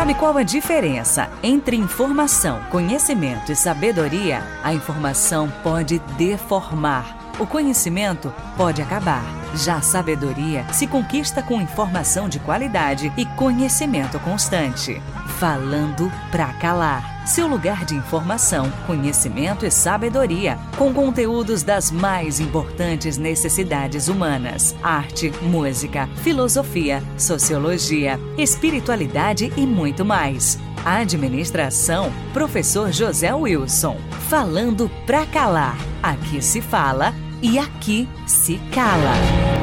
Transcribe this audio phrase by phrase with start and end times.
[0.00, 4.42] Sabe qual a diferença entre informação, conhecimento e sabedoria?
[4.62, 9.22] A informação pode deformar, o conhecimento pode acabar.
[9.54, 15.02] Já a sabedoria se conquista com informação de qualidade e conhecimento constante.
[15.40, 17.26] Falando pra calar.
[17.26, 25.32] Seu lugar de informação, conhecimento e sabedoria, com conteúdos das mais importantes necessidades humanas: arte,
[25.40, 30.58] música, filosofia, sociologia, espiritualidade e muito mais.
[30.84, 33.96] Administração, professor José Wilson.
[34.28, 35.78] Falando pra calar.
[36.02, 39.59] Aqui se fala e aqui se cala.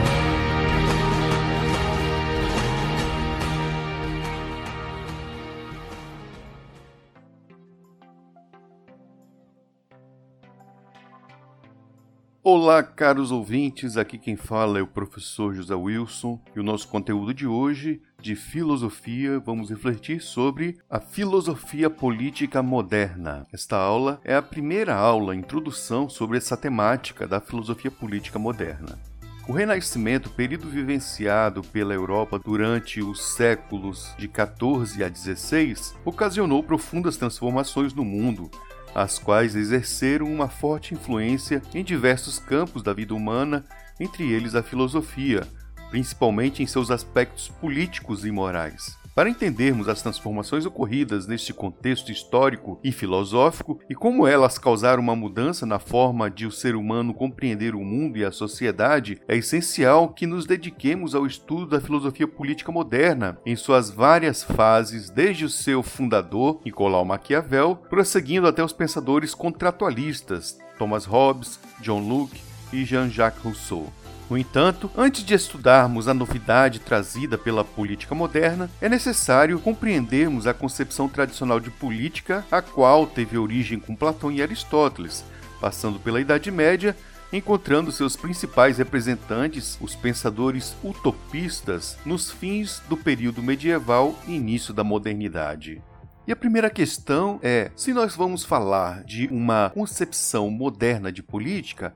[12.50, 17.34] Olá, caros ouvintes, aqui quem fala é o professor José Wilson e o nosso conteúdo
[17.34, 23.46] de hoje, de filosofia, vamos refletir sobre a filosofia política moderna.
[23.52, 28.98] Esta aula é a primeira aula, introdução sobre essa temática da filosofia política moderna.
[29.46, 37.18] O Renascimento, período vivenciado pela Europa durante os séculos de 14 a 16, ocasionou profundas
[37.18, 38.50] transformações no mundo,
[38.98, 43.64] as quais exerceram uma forte influência em diversos campos da vida humana,
[44.00, 45.48] entre eles a filosofia,
[45.90, 48.98] principalmente em seus aspectos políticos e morais.
[49.18, 55.16] Para entendermos as transformações ocorridas neste contexto histórico e filosófico e como elas causaram uma
[55.16, 60.10] mudança na forma de o ser humano compreender o mundo e a sociedade, é essencial
[60.10, 65.50] que nos dediquemos ao estudo da filosofia política moderna em suas várias fases, desde o
[65.50, 72.40] seu fundador, Nicolau Maquiavel, prosseguindo até os pensadores contratualistas, Thomas Hobbes, John Locke
[72.72, 73.92] e Jean-Jacques Rousseau.
[74.30, 80.54] No entanto, antes de estudarmos a novidade trazida pela política moderna, é necessário compreendermos a
[80.54, 85.24] concepção tradicional de política, a qual teve origem com Platão e Aristóteles,
[85.62, 86.96] passando pela Idade Média,
[87.32, 94.84] encontrando seus principais representantes, os pensadores utopistas, nos fins do período medieval e início da
[94.84, 95.82] modernidade.
[96.28, 101.94] E a primeira questão é: se nós vamos falar de uma concepção moderna de política,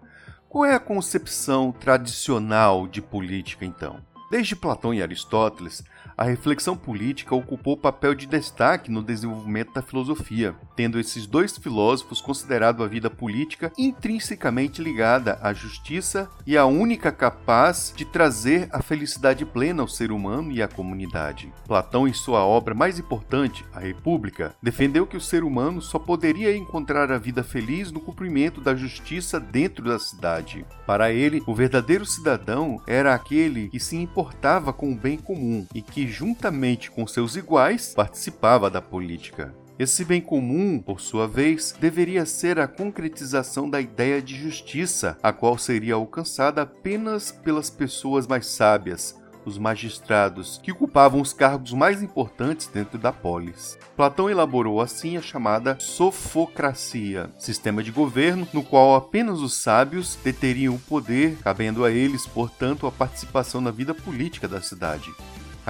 [0.51, 4.01] qual é a concepção tradicional de política, então?
[4.29, 5.81] Desde Platão e Aristóteles,
[6.21, 12.21] a reflexão política ocupou papel de destaque no desenvolvimento da filosofia, tendo esses dois filósofos
[12.21, 18.83] considerado a vida política intrinsecamente ligada à justiça e a única capaz de trazer a
[18.83, 21.51] felicidade plena ao ser humano e à comunidade.
[21.65, 26.55] Platão, em sua obra mais importante, A República, defendeu que o ser humano só poderia
[26.55, 30.67] encontrar a vida feliz no cumprimento da justiça dentro da cidade.
[30.85, 35.81] Para ele, o verdadeiro cidadão era aquele que se importava com o bem comum e
[35.81, 39.55] que juntamente com seus iguais, participava da política.
[39.79, 45.33] Esse bem comum, por sua vez, deveria ser a concretização da ideia de justiça, a
[45.33, 52.03] qual seria alcançada apenas pelas pessoas mais sábias, os magistrados, que ocupavam os cargos mais
[52.03, 53.77] importantes dentro da polis.
[53.95, 60.75] Platão elaborou assim a chamada sofocracia, sistema de governo no qual apenas os sábios deteriam
[60.75, 65.11] o poder, cabendo a eles, portanto, a participação na vida política da cidade.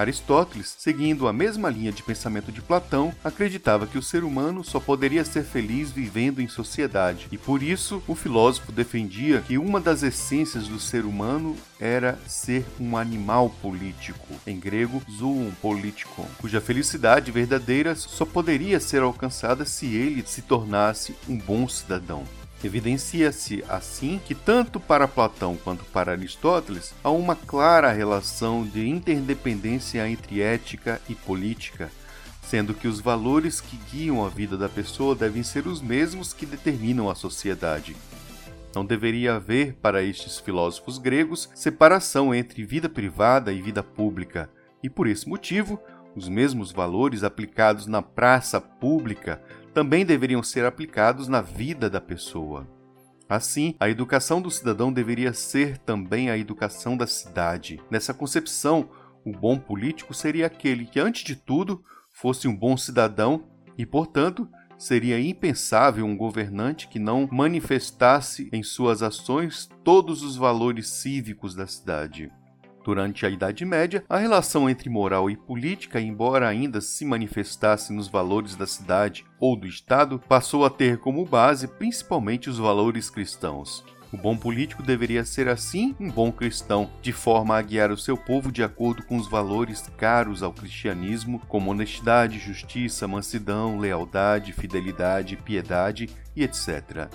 [0.02, 4.78] Aristóteles, seguindo a mesma linha de pensamento de Platão, acreditava que o ser humano só
[4.78, 10.02] poderia ser feliz vivendo em sociedade, e por isso o filósofo defendia que uma das
[10.02, 17.30] essências do ser humano era ser um animal político, em grego zoon politikon, cuja felicidade
[17.30, 22.24] verdadeira só poderia ser alcançada se ele se tornasse um bom cidadão.
[22.64, 30.08] Evidencia-se assim que, tanto para Platão quanto para Aristóteles, há uma clara relação de interdependência
[30.08, 31.90] entre ética e política,
[32.40, 36.46] sendo que os valores que guiam a vida da pessoa devem ser os mesmos que
[36.46, 37.96] determinam a sociedade.
[38.74, 44.48] Não deveria haver, para estes filósofos gregos, separação entre vida privada e vida pública,
[44.82, 45.80] e por esse motivo,
[46.14, 49.42] os mesmos valores aplicados na praça pública
[49.72, 52.66] também deveriam ser aplicados na vida da pessoa.
[53.28, 57.80] Assim, a educação do cidadão deveria ser também a educação da cidade.
[57.90, 58.90] Nessa concepção,
[59.24, 63.44] o bom político seria aquele que, antes de tudo, fosse um bom cidadão
[63.78, 64.46] e, portanto,
[64.76, 71.66] seria impensável um governante que não manifestasse em suas ações todos os valores cívicos da
[71.66, 72.30] cidade.
[72.84, 78.08] Durante a Idade Média, a relação entre moral e política, embora ainda se manifestasse nos
[78.08, 83.84] valores da cidade ou do Estado, passou a ter como base principalmente os valores cristãos.
[84.12, 88.14] O bom político deveria ser assim um bom cristão, de forma a guiar o seu
[88.14, 95.36] povo de acordo com os valores caros ao cristianismo, como honestidade, justiça, mansidão, lealdade, fidelidade,
[95.36, 97.08] piedade e etc.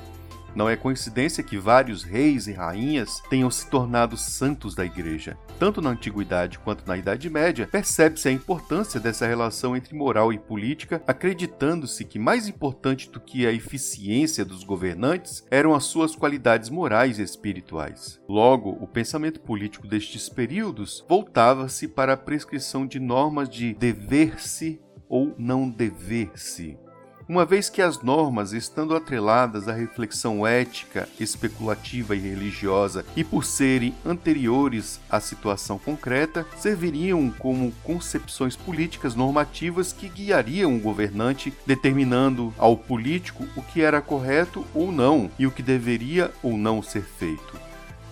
[0.57, 5.37] Não é coincidência que vários reis e rainhas tenham se tornado santos da igreja.
[5.59, 10.39] Tanto na antiguidade quanto na Idade Média, percebe-se a importância dessa relação entre moral e
[10.39, 16.71] política, acreditando-se que mais importante do que a eficiência dos governantes eram as suas qualidades
[16.71, 18.19] morais e espirituais.
[18.27, 25.35] Logo, o pensamento político destes períodos voltava-se para a prescrição de normas de dever-se ou
[25.37, 26.79] não dever-se
[27.29, 33.43] uma vez que as normas, estando atreladas à reflexão ética, especulativa e religiosa, e por
[33.43, 42.53] serem anteriores à situação concreta, serviriam como concepções políticas normativas que guiariam o governante, determinando
[42.57, 47.03] ao político o que era correto ou não e o que deveria ou não ser
[47.03, 47.59] feito.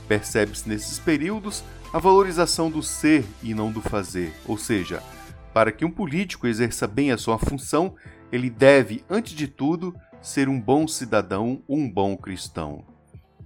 [0.10, 1.64] Percebe-se nesses períodos
[1.94, 5.02] a valorização do ser e não do fazer, ou seja,
[5.54, 7.96] para que um político exerça bem a sua função,
[8.36, 12.84] ele deve, antes de tudo, ser um bom cidadão, um bom cristão.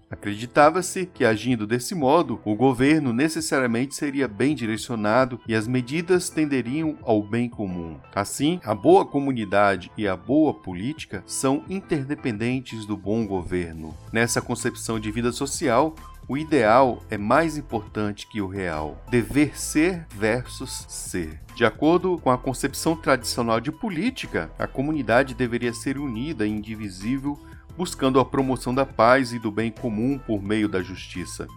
[0.09, 6.97] Acreditava-se que, agindo desse modo, o governo necessariamente seria bem direcionado e as medidas tenderiam
[7.03, 8.00] ao bem comum.
[8.15, 13.95] Assim, a boa comunidade e a boa política são interdependentes do bom governo.
[14.12, 15.94] Nessa concepção de vida social,
[16.29, 19.03] o ideal é mais importante que o real.
[19.09, 21.41] Dever ser versus ser.
[21.55, 27.35] De acordo com a concepção tradicional de política, a comunidade deveria ser unida e indivisível,
[27.75, 31.47] buscando a promoção da paz e do bem comum por meio da justiça.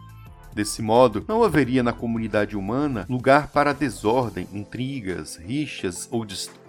[0.54, 6.62] Desse modo, não haveria na comunidade humana lugar para desordem, intrigas, rixas ou disputas,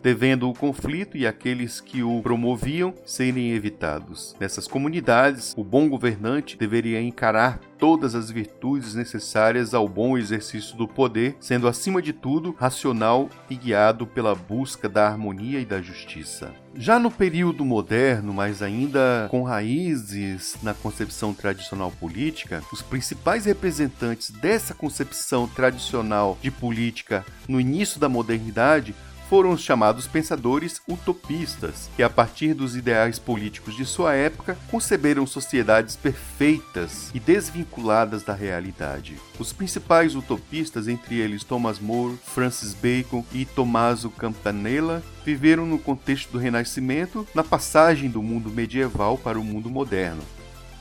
[0.00, 4.36] devendo o conflito e aqueles que o promoviam serem evitados.
[4.38, 10.86] Nessas comunidades, o bom governante deveria encarar todas as virtudes necessárias ao bom exercício do
[10.86, 16.54] poder, sendo acima de tudo racional e guiado pela busca da harmonia e da justiça.
[16.76, 24.30] Já no período moderno, mas ainda com raízes na concepção tradicional política, os principais representantes
[24.30, 28.94] dessa concepção tradicional de política no início da modernidade
[29.32, 35.26] foram os chamados pensadores utopistas, que a partir dos ideais políticos de sua época conceberam
[35.26, 39.16] sociedades perfeitas e desvinculadas da realidade.
[39.38, 46.32] Os principais utopistas, entre eles Thomas More, Francis Bacon e Tommaso Campanella, viveram no contexto
[46.32, 50.20] do Renascimento, na passagem do mundo medieval para o mundo moderno.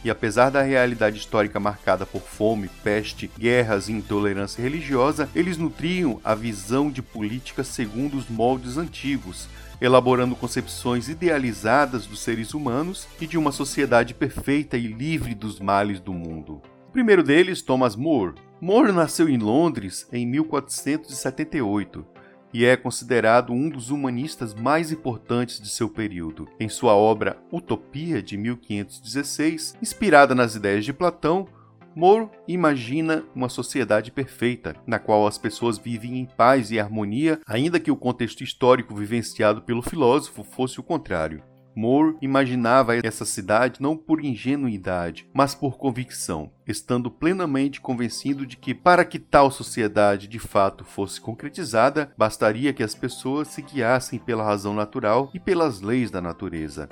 [0.03, 6.19] E apesar da realidade histórica marcada por fome, peste, guerras e intolerância religiosa, eles nutriam
[6.23, 9.47] a visão de política segundo os moldes antigos,
[9.79, 15.99] elaborando concepções idealizadas dos seres humanos e de uma sociedade perfeita e livre dos males
[15.99, 16.61] do mundo.
[16.87, 18.33] O primeiro deles, Thomas More.
[18.59, 22.05] More nasceu em Londres em 1478
[22.53, 26.47] e é considerado um dos humanistas mais importantes de seu período.
[26.59, 31.47] Em sua obra Utopia, de 1516, inspirada nas ideias de Platão,
[31.93, 37.79] More imagina uma sociedade perfeita, na qual as pessoas vivem em paz e harmonia, ainda
[37.79, 41.43] que o contexto histórico vivenciado pelo filósofo fosse o contrário.
[41.75, 48.73] Moore imaginava essa cidade não por ingenuidade, mas por convicção, estando plenamente convencido de que,
[48.73, 54.43] para que tal sociedade de fato fosse concretizada, bastaria que as pessoas se guiassem pela
[54.43, 56.89] razão natural e pelas leis da natureza.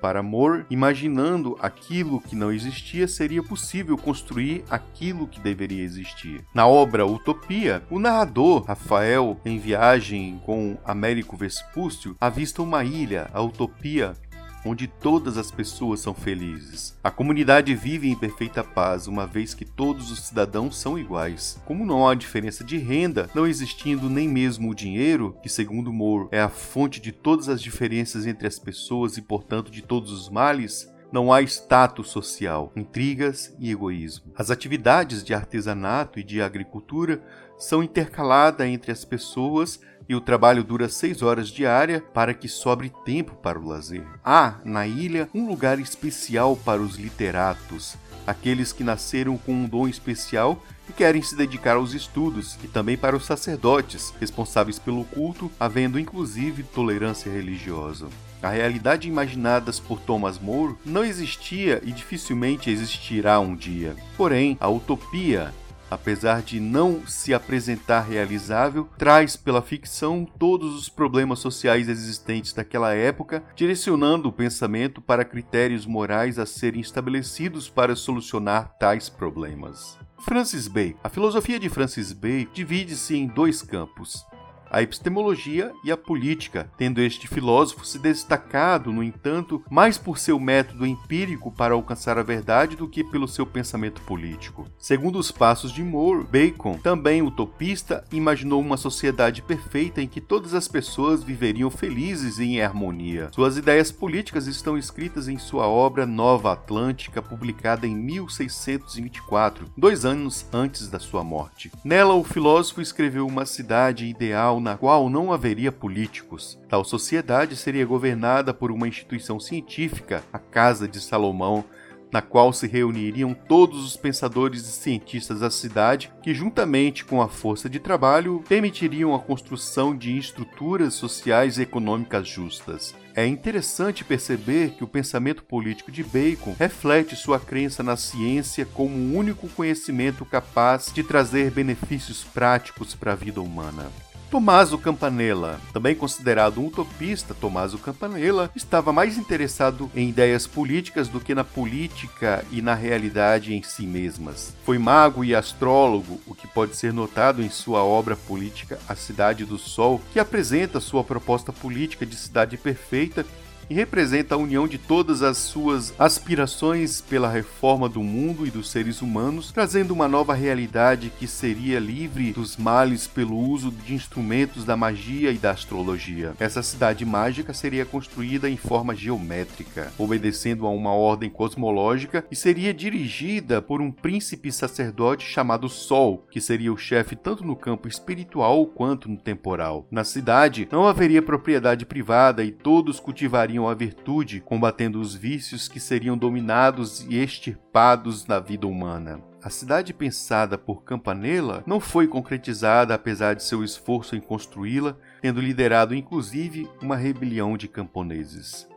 [0.00, 6.44] Para Moore, imaginando aquilo que não existia, seria possível construir aquilo que deveria existir.
[6.54, 13.42] Na obra Utopia, o narrador, Rafael, em viagem com Américo Vespúcio, avista uma ilha, a
[13.42, 14.14] Utopia,
[14.64, 16.98] onde todas as pessoas são felizes.
[17.02, 21.60] A comunidade vive em perfeita paz, uma vez que todos os cidadãos são iguais.
[21.64, 26.28] Como não há diferença de renda, não existindo nem mesmo o dinheiro, que segundo Moore
[26.30, 30.28] é a fonte de todas as diferenças entre as pessoas e portanto de todos os
[30.28, 34.32] males, não há status social, intrigas e egoísmo.
[34.36, 37.22] As atividades de artesanato e de agricultura
[37.58, 42.92] são intercaladas entre as pessoas e o trabalho dura seis horas diária para que sobre
[43.04, 44.04] tempo para o lazer.
[44.24, 49.86] Há, na ilha, um lugar especial para os literatos, aqueles que nasceram com um dom
[49.86, 55.48] especial e querem se dedicar aos estudos, e também para os sacerdotes, responsáveis pelo culto,
[55.60, 58.08] havendo inclusive tolerância religiosa.
[58.42, 63.94] A realidade imaginada por Thomas More não existia e dificilmente existirá um dia.
[64.16, 65.54] Porém, a utopia
[65.90, 72.94] apesar de não se apresentar realizável, traz pela ficção todos os problemas sociais existentes daquela
[72.94, 79.98] época, direcionando o pensamento para critérios morais a serem estabelecidos para solucionar tais problemas.
[80.20, 80.98] Francis Bacon.
[81.02, 84.24] A filosofia de Francis Bacon divide-se em dois campos:
[84.70, 90.38] a epistemologia e a política, tendo este filósofo se destacado, no entanto, mais por seu
[90.38, 94.68] método empírico para alcançar a verdade do que pelo seu pensamento político.
[94.78, 100.54] Segundo os passos de Moore, Bacon, também utopista, imaginou uma sociedade perfeita em que todas
[100.54, 103.28] as pessoas viveriam felizes e em harmonia.
[103.32, 110.46] Suas ideias políticas estão escritas em sua obra Nova Atlântica, publicada em 1624, dois anos
[110.52, 111.72] antes da sua morte.
[111.84, 116.58] Nela, o filósofo escreveu uma cidade ideal na qual não haveria políticos.
[116.68, 121.64] Tal sociedade seria governada por uma instituição científica, a Casa de Salomão,
[122.12, 127.28] na qual se reuniriam todos os pensadores e cientistas da cidade, que, juntamente com a
[127.28, 132.94] força de trabalho, permitiriam a construção de estruturas sociais e econômicas justas.
[133.14, 138.94] É interessante perceber que o pensamento político de Bacon reflete sua crença na ciência como
[138.96, 143.90] o único conhecimento capaz de trazer benefícios práticos para a vida humana.
[144.30, 151.18] Tommaso Campanella, também considerado um utopista, Tommaso Campanella estava mais interessado em ideias políticas do
[151.18, 154.54] que na política e na realidade em si mesmas.
[154.64, 159.44] Foi mago e astrólogo, o que pode ser notado em sua obra política A Cidade
[159.44, 163.26] do Sol, que apresenta sua proposta política de cidade perfeita
[163.70, 168.68] e representa a união de todas as suas aspirações pela reforma do mundo e dos
[168.68, 174.64] seres humanos, trazendo uma nova realidade que seria livre dos males pelo uso de instrumentos
[174.64, 176.34] da magia e da astrologia.
[176.40, 182.74] Essa cidade mágica seria construída em forma geométrica, obedecendo a uma ordem cosmológica e seria
[182.74, 188.66] dirigida por um príncipe sacerdote chamado Sol, que seria o chefe tanto no campo espiritual
[188.66, 189.86] quanto no temporal.
[189.92, 195.80] Na cidade não haveria propriedade privada e todos cultivariam a virtude, combatendo os vícios que
[195.80, 199.22] seriam dominados e extirpados na vida humana.
[199.42, 205.40] A cidade pensada por Campanella não foi concretizada apesar de seu esforço em construí-la, tendo
[205.40, 208.68] liderado inclusive uma rebelião de camponeses.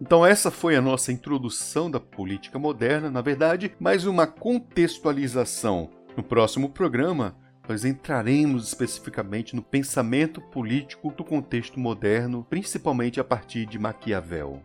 [0.00, 5.90] Então, essa foi a nossa introdução da política moderna, na verdade, mais uma contextualização.
[6.16, 7.34] No próximo programa,
[7.68, 14.62] nós entraremos especificamente no pensamento político do contexto moderno, principalmente a partir de Maquiavel.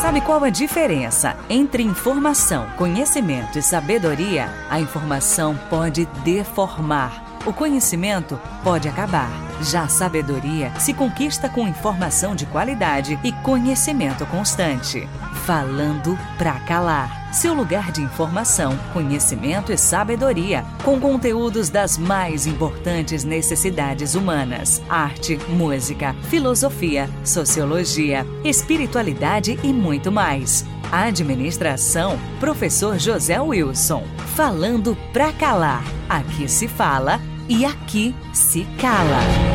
[0.00, 4.48] Sabe qual a diferença entre informação, conhecimento e sabedoria?
[4.68, 9.49] A informação pode deformar o conhecimento pode acabar.
[9.62, 15.08] Já sabedoria se conquista com informação de qualidade e conhecimento constante.
[15.44, 17.20] Falando pra calar.
[17.32, 25.38] Seu lugar de informação, conhecimento e sabedoria, com conteúdos das mais importantes necessidades humanas: arte,
[25.48, 30.64] música, filosofia, sociologia, espiritualidade e muito mais.
[30.90, 34.02] Administração, professor José Wilson.
[34.34, 35.84] Falando pra calar.
[36.08, 39.49] Aqui se fala e aqui se cala.